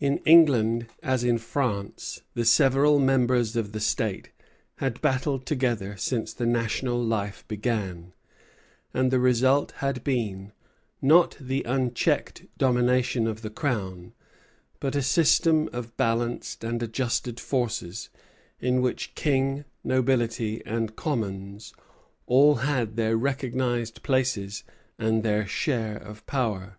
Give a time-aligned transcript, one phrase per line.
[0.00, 4.30] In England as in France the several members of the State
[4.78, 8.12] had battled together since the national life began,
[8.92, 10.50] and the result had been,
[11.00, 14.12] not the unchecked domination of the Crown,
[14.80, 18.10] but a system of balanced and adjusted forces,
[18.58, 21.72] in which King, Nobility, and Commons
[22.26, 24.64] all had their recognized places
[24.98, 26.76] and their share of power.